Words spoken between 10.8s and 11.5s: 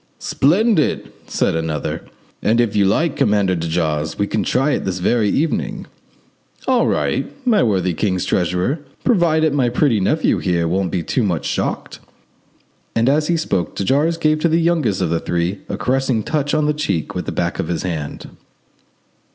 be too much